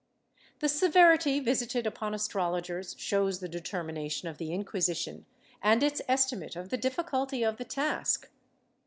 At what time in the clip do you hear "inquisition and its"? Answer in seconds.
4.51-6.01